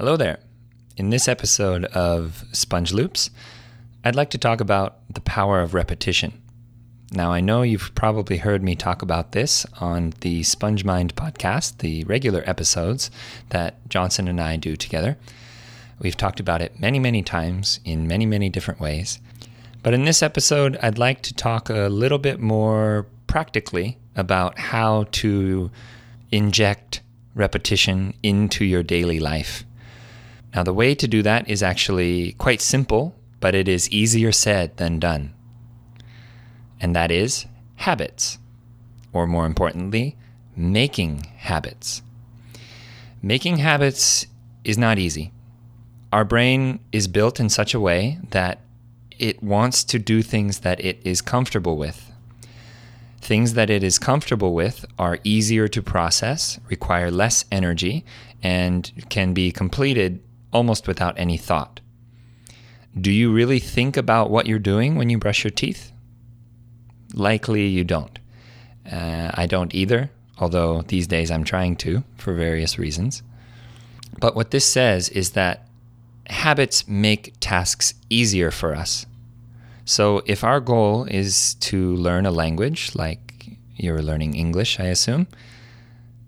Hello 0.00 0.16
there. 0.16 0.38
In 0.96 1.10
this 1.10 1.28
episode 1.28 1.84
of 1.84 2.46
Sponge 2.52 2.90
Loops, 2.90 3.28
I'd 4.02 4.16
like 4.16 4.30
to 4.30 4.38
talk 4.38 4.62
about 4.62 4.96
the 5.12 5.20
power 5.20 5.60
of 5.60 5.74
repetition. 5.74 6.40
Now, 7.12 7.32
I 7.32 7.42
know 7.42 7.60
you've 7.60 7.94
probably 7.94 8.38
heard 8.38 8.62
me 8.62 8.74
talk 8.74 9.02
about 9.02 9.32
this 9.32 9.66
on 9.78 10.14
the 10.22 10.42
Sponge 10.42 10.86
Mind 10.86 11.14
podcast, 11.16 11.80
the 11.80 12.04
regular 12.04 12.42
episodes 12.46 13.10
that 13.50 13.86
Johnson 13.90 14.26
and 14.26 14.40
I 14.40 14.56
do 14.56 14.74
together. 14.74 15.18
We've 15.98 16.16
talked 16.16 16.40
about 16.40 16.62
it 16.62 16.80
many, 16.80 16.98
many 16.98 17.22
times 17.22 17.78
in 17.84 18.08
many, 18.08 18.24
many 18.24 18.48
different 18.48 18.80
ways. 18.80 19.20
But 19.82 19.92
in 19.92 20.06
this 20.06 20.22
episode, 20.22 20.78
I'd 20.82 20.96
like 20.96 21.20
to 21.24 21.34
talk 21.34 21.68
a 21.68 21.90
little 21.90 22.16
bit 22.16 22.40
more 22.40 23.04
practically 23.26 23.98
about 24.16 24.58
how 24.58 25.08
to 25.12 25.70
inject 26.32 27.02
repetition 27.34 28.14
into 28.22 28.64
your 28.64 28.82
daily 28.82 29.20
life. 29.20 29.66
Now, 30.54 30.62
the 30.64 30.74
way 30.74 30.94
to 30.94 31.06
do 31.06 31.22
that 31.22 31.48
is 31.48 31.62
actually 31.62 32.32
quite 32.32 32.60
simple, 32.60 33.14
but 33.38 33.54
it 33.54 33.68
is 33.68 33.90
easier 33.90 34.32
said 34.32 34.76
than 34.76 34.98
done. 34.98 35.32
And 36.80 36.94
that 36.96 37.10
is 37.10 37.46
habits, 37.76 38.38
or 39.12 39.26
more 39.26 39.46
importantly, 39.46 40.16
making 40.56 41.24
habits. 41.36 42.02
Making 43.22 43.58
habits 43.58 44.26
is 44.64 44.76
not 44.76 44.98
easy. 44.98 45.32
Our 46.12 46.24
brain 46.24 46.80
is 46.90 47.06
built 47.06 47.38
in 47.38 47.48
such 47.48 47.74
a 47.74 47.80
way 47.80 48.18
that 48.30 48.60
it 49.18 49.42
wants 49.42 49.84
to 49.84 49.98
do 49.98 50.22
things 50.22 50.60
that 50.60 50.80
it 50.80 50.98
is 51.04 51.20
comfortable 51.20 51.76
with. 51.76 52.10
Things 53.20 53.54
that 53.54 53.70
it 53.70 53.84
is 53.84 53.98
comfortable 53.98 54.54
with 54.54 54.84
are 54.98 55.18
easier 55.22 55.68
to 55.68 55.82
process, 55.82 56.58
require 56.68 57.10
less 57.10 57.44
energy, 57.52 58.04
and 58.42 58.90
can 59.10 59.34
be 59.34 59.52
completed 59.52 60.20
almost 60.52 60.86
without 60.88 61.18
any 61.18 61.36
thought. 61.36 61.80
Do 62.98 63.10
you 63.10 63.32
really 63.32 63.60
think 63.60 63.96
about 63.96 64.30
what 64.30 64.46
you're 64.46 64.58
doing 64.58 64.96
when 64.96 65.10
you 65.10 65.18
brush 65.18 65.44
your 65.44 65.50
teeth? 65.52 65.92
Likely 67.14 67.66
you 67.66 67.84
don't. 67.84 68.18
Uh, 68.90 69.30
I 69.34 69.46
don't 69.46 69.74
either, 69.74 70.10
although 70.38 70.82
these 70.82 71.06
days 71.06 71.30
I'm 71.30 71.44
trying 71.44 71.76
to 71.76 72.02
for 72.16 72.34
various 72.34 72.78
reasons. 72.78 73.22
But 74.18 74.34
what 74.34 74.50
this 74.50 74.64
says 74.64 75.08
is 75.08 75.30
that 75.30 75.68
habits 76.26 76.88
make 76.88 77.34
tasks 77.40 77.94
easier 78.08 78.50
for 78.50 78.74
us. 78.74 79.06
So 79.84 80.22
if 80.26 80.44
our 80.44 80.60
goal 80.60 81.04
is 81.04 81.54
to 81.54 81.94
learn 81.96 82.26
a 82.26 82.30
language, 82.30 82.92
like 82.94 83.56
you're 83.76 84.02
learning 84.02 84.34
English, 84.34 84.78
I 84.78 84.84
assume, 84.84 85.26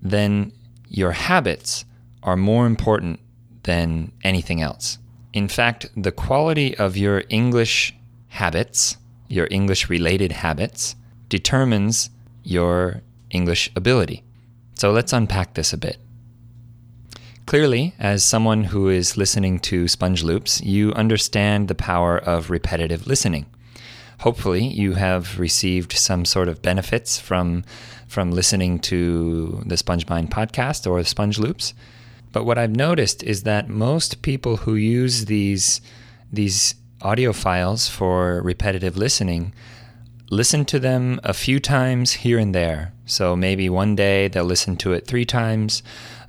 then 0.00 0.52
your 0.88 1.12
habits 1.12 1.84
are 2.22 2.36
more 2.36 2.66
important 2.66 3.20
than 3.64 4.12
anything 4.24 4.60
else. 4.60 4.98
In 5.32 5.48
fact, 5.48 5.88
the 5.96 6.12
quality 6.12 6.76
of 6.76 6.96
your 6.96 7.24
English 7.28 7.94
habits, 8.28 8.96
your 9.28 9.48
English 9.50 9.88
related 9.88 10.32
habits, 10.32 10.94
determines 11.28 12.10
your 12.42 13.02
English 13.30 13.70
ability. 13.74 14.22
So 14.74 14.90
let's 14.90 15.12
unpack 15.12 15.54
this 15.54 15.72
a 15.72 15.78
bit. 15.78 15.98
Clearly, 17.46 17.94
as 17.98 18.24
someone 18.24 18.64
who 18.64 18.88
is 18.88 19.16
listening 19.16 19.58
to 19.60 19.88
Sponge 19.88 20.22
Loops, 20.22 20.60
you 20.62 20.92
understand 20.92 21.68
the 21.68 21.74
power 21.74 22.16
of 22.16 22.50
repetitive 22.50 23.06
listening. 23.06 23.46
Hopefully, 24.20 24.64
you 24.64 24.94
have 24.94 25.40
received 25.40 25.92
some 25.92 26.24
sort 26.24 26.48
of 26.48 26.62
benefits 26.62 27.18
from, 27.18 27.64
from 28.06 28.30
listening 28.30 28.78
to 28.80 29.62
the 29.66 29.76
Sponge 29.76 30.08
Mind 30.08 30.30
podcast 30.30 30.88
or 30.88 31.02
Sponge 31.02 31.38
Loops. 31.38 31.74
But 32.32 32.44
what 32.44 32.58
I've 32.58 32.74
noticed 32.74 33.22
is 33.22 33.42
that 33.42 33.68
most 33.68 34.22
people 34.22 34.58
who 34.58 34.74
use 34.74 35.26
these 35.26 35.80
these 36.32 36.74
audio 37.02 37.32
files 37.32 37.88
for 37.88 38.40
repetitive 38.42 38.96
listening 38.96 39.52
listen 40.32 40.64
to 40.64 40.78
them 40.78 41.20
a 41.22 41.34
few 41.34 41.60
times 41.60 42.12
here 42.12 42.38
and 42.38 42.54
there. 42.54 42.94
So 43.04 43.36
maybe 43.36 43.68
one 43.68 43.94
day 43.94 44.28
they'll 44.28 44.44
listen 44.44 44.76
to 44.78 44.94
it 44.94 45.06
three 45.06 45.26
times, 45.26 45.82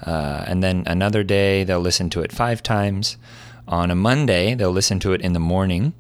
uh, 0.06 0.44
and 0.46 0.62
then 0.62 0.84
another 0.86 1.24
day 1.24 1.64
they'll 1.64 1.80
listen 1.80 2.10
to 2.10 2.22
it 2.22 2.34
five 2.34 2.62
times. 2.62 3.16
On 3.66 3.90
a 3.90 3.96
Monday, 3.96 4.56
they'll 4.56 4.72
listen 4.72 5.00
to 5.00 5.14
it 5.14 5.22
in 5.22 5.32
the 5.32 5.40
morning, 5.40 5.94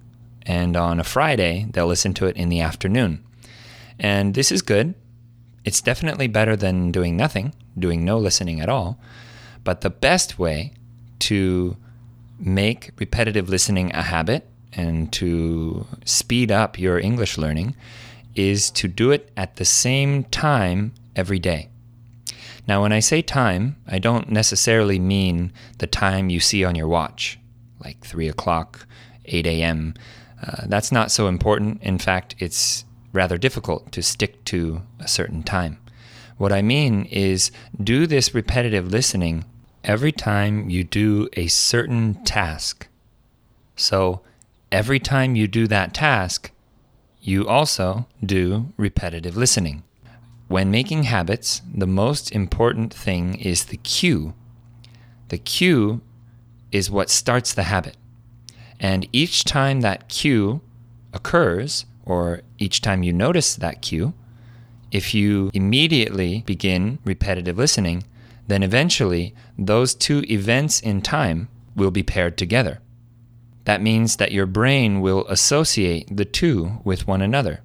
and 0.45 0.75
on 0.75 0.99
a 0.99 1.05
Friday, 1.05 1.67
they'll 1.71 1.87
listen 1.87 2.13
to 2.15 2.25
it 2.25 2.35
in 2.35 2.49
the 2.49 2.59
afternoon. 2.59 3.23
And 3.97 4.33
this 4.33 4.51
is 4.51 4.61
good. 4.61 4.95
It's 5.63 5.79
definitely 5.79 6.27
better 6.27 6.57
than 6.57 6.91
doing 6.91 7.15
nothing, 7.15 7.53
doing 7.79 8.03
no 8.03 8.17
listening 8.17 8.59
at 8.59 8.67
all. 8.67 8.99
But 9.63 9.81
the 9.81 9.89
best 9.89 10.37
way 10.37 10.73
to 11.19 11.77
make 12.39 12.91
repetitive 12.99 13.49
listening 13.49 13.93
a 13.93 14.01
habit 14.01 14.47
and 14.73 15.11
to 15.13 15.85
speed 16.05 16.51
up 16.51 16.79
your 16.79 16.99
English 16.99 17.37
learning 17.37 17.75
is 18.35 18.71
to 18.71 18.87
do 18.87 19.11
it 19.11 19.31
at 19.37 19.55
the 19.57 19.65
same 19.65 20.23
time 20.25 20.93
every 21.15 21.39
day. 21.39 21.69
Now, 22.67 22.81
when 22.81 22.93
I 22.93 22.99
say 22.99 23.21
time, 23.21 23.75
I 23.87 23.99
don't 23.99 24.29
necessarily 24.29 24.97
mean 24.97 25.51
the 25.79 25.87
time 25.87 26.29
you 26.29 26.39
see 26.39 26.63
on 26.63 26.75
your 26.75 26.87
watch, 26.87 27.37
like 27.83 28.05
3 28.05 28.27
o'clock, 28.27 28.87
8 29.25 29.45
a.m. 29.45 29.93
Uh, 30.41 30.63
that's 30.67 30.91
not 30.91 31.11
so 31.11 31.27
important. 31.27 31.81
In 31.83 31.97
fact, 31.97 32.35
it's 32.39 32.85
rather 33.11 33.37
difficult 33.37 33.91
to 33.91 34.01
stick 34.01 34.43
to 34.45 34.81
a 34.99 35.07
certain 35.07 35.43
time. 35.43 35.77
What 36.37 36.51
I 36.51 36.61
mean 36.61 37.05
is 37.05 37.51
do 37.81 38.07
this 38.07 38.33
repetitive 38.33 38.87
listening 38.87 39.45
every 39.83 40.11
time 40.11 40.69
you 40.69 40.83
do 40.83 41.27
a 41.33 41.47
certain 41.47 42.23
task. 42.23 42.87
So 43.75 44.21
every 44.71 44.99
time 44.99 45.35
you 45.35 45.47
do 45.47 45.67
that 45.67 45.93
task, 45.93 46.51
you 47.21 47.47
also 47.47 48.07
do 48.23 48.73
repetitive 48.77 49.37
listening. 49.37 49.83
When 50.47 50.71
making 50.71 51.03
habits, 51.03 51.61
the 51.73 51.87
most 51.87 52.31
important 52.31 52.93
thing 52.93 53.35
is 53.35 53.65
the 53.65 53.77
cue. 53.77 54.33
The 55.29 55.37
cue 55.37 56.01
is 56.71 56.91
what 56.91 57.09
starts 57.09 57.53
the 57.53 57.63
habit. 57.63 57.97
And 58.79 59.07
each 59.11 59.45
time 59.45 59.81
that 59.81 60.09
cue 60.09 60.61
occurs, 61.13 61.85
or 62.05 62.41
each 62.57 62.81
time 62.81 63.03
you 63.03 63.13
notice 63.13 63.55
that 63.55 63.81
cue, 63.81 64.13
if 64.91 65.13
you 65.13 65.49
immediately 65.53 66.43
begin 66.45 66.99
repetitive 67.03 67.57
listening, 67.57 68.03
then 68.47 68.63
eventually 68.63 69.33
those 69.57 69.95
two 69.95 70.23
events 70.29 70.79
in 70.79 71.01
time 71.01 71.49
will 71.75 71.91
be 71.91 72.03
paired 72.03 72.37
together. 72.37 72.79
That 73.65 73.81
means 73.81 74.17
that 74.17 74.31
your 74.31 74.45
brain 74.45 74.99
will 75.01 75.25
associate 75.27 76.15
the 76.15 76.25
two 76.25 76.79
with 76.83 77.07
one 77.07 77.21
another. 77.21 77.61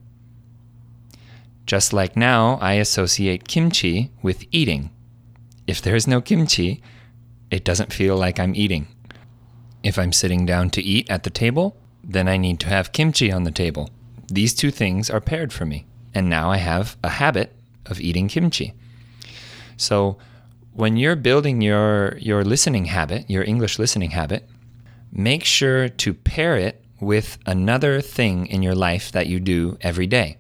Just 1.67 1.93
like 1.93 2.17
now, 2.17 2.59
I 2.63 2.75
associate 2.75 3.49
kimchi 3.49 4.11
with 4.23 4.45
eating. 4.51 4.91
If 5.67 5.83
there 5.83 5.97
is 5.97 6.07
no 6.07 6.21
kimchi, 6.21 6.83
it 7.51 7.65
doesn't 7.65 7.93
feel 7.93 8.17
like 8.17 8.39
I'm 8.39 8.55
eating. 8.55 8.87
If 9.83 9.99
I'm 9.99 10.13
sitting 10.13 10.47
down 10.47 10.71
to 10.71 10.83
eat 10.83 11.11
at 11.11 11.25
the 11.25 11.31
table, 11.31 11.77
then 12.03 12.29
I 12.29 12.37
need 12.37 12.59
to 12.61 12.69
have 12.69 12.93
kimchi 12.93 13.31
on 13.31 13.45
the 13.45 13.51
table. 13.51 13.91
These 14.29 14.55
two 14.55 14.71
things 14.71 15.11
are 15.11 15.21
paired 15.21 15.53
for 15.53 15.67
me, 15.67 15.87
and 16.15 16.29
now 16.29 16.51
I 16.51 16.57
have 16.59 16.97
a 17.03 17.11
habit 17.11 17.55
of 17.87 18.01
eating 18.01 18.29
kimchi. 18.29 18.75
So, 19.77 20.17
when 20.79 20.97
you're 20.97 21.17
building 21.17 21.61
your 21.61 22.17
your 22.19 22.45
listening 22.45 22.85
habit, 22.85 23.29
your 23.29 23.43
English 23.43 23.81
listening 23.81 24.13
habit, 24.13 24.49
make 25.11 25.43
sure 25.43 25.89
to 25.89 26.15
pair 26.15 26.57
it 26.57 26.85
with 27.01 27.37
another 27.47 28.01
thing 28.01 28.47
in 28.47 28.63
your 28.63 28.77
life 28.77 29.11
that 29.11 29.27
you 29.27 29.41
do 29.41 29.77
every 29.81 30.07
day. 30.07 30.37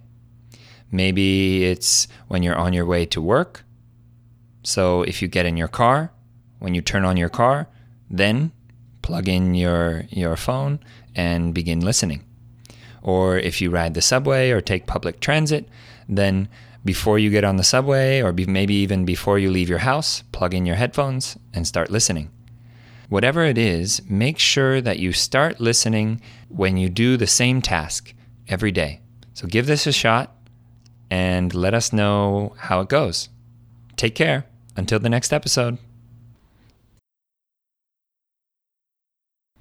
Maybe 0.92 1.64
it's 1.64 2.06
when 2.28 2.44
you're 2.44 2.54
on 2.54 2.72
your 2.72 2.86
way 2.86 3.04
to 3.06 3.20
work. 3.20 3.64
So 4.62 5.02
if 5.02 5.20
you 5.20 5.26
get 5.26 5.44
in 5.44 5.56
your 5.56 5.66
car, 5.66 6.12
when 6.60 6.72
you 6.72 6.82
turn 6.82 7.04
on 7.04 7.16
your 7.16 7.30
car, 7.30 7.66
then 8.08 8.52
plug 9.02 9.28
in 9.28 9.56
your 9.56 10.04
your 10.08 10.36
phone 10.36 10.78
and 11.16 11.52
begin 11.52 11.80
listening. 11.80 12.22
Or 13.02 13.38
if 13.38 13.60
you 13.60 13.70
ride 13.70 13.94
the 13.94 14.02
subway 14.02 14.52
or 14.52 14.60
take 14.60 14.86
public 14.86 15.18
transit, 15.18 15.68
then 16.08 16.48
before 16.88 17.18
you 17.18 17.28
get 17.28 17.44
on 17.44 17.56
the 17.56 17.62
subway, 17.74 18.22
or 18.22 18.32
be, 18.32 18.46
maybe 18.46 18.72
even 18.72 19.04
before 19.04 19.38
you 19.38 19.50
leave 19.50 19.68
your 19.68 19.84
house, 19.90 20.22
plug 20.32 20.54
in 20.54 20.64
your 20.64 20.76
headphones 20.76 21.36
and 21.52 21.66
start 21.66 21.90
listening. 21.90 22.30
Whatever 23.10 23.44
it 23.44 23.58
is, 23.58 24.00
make 24.08 24.38
sure 24.38 24.80
that 24.80 24.98
you 24.98 25.12
start 25.12 25.60
listening 25.60 26.22
when 26.48 26.78
you 26.78 26.88
do 26.88 27.18
the 27.18 27.26
same 27.26 27.60
task 27.60 28.14
every 28.48 28.72
day. 28.72 29.02
So 29.34 29.46
give 29.46 29.66
this 29.66 29.86
a 29.86 29.92
shot 29.92 30.34
and 31.10 31.52
let 31.52 31.74
us 31.74 31.92
know 31.92 32.54
how 32.56 32.80
it 32.80 32.88
goes. 32.88 33.28
Take 33.96 34.14
care. 34.14 34.46
Until 34.74 34.98
the 34.98 35.10
next 35.10 35.30
episode. 35.34 35.76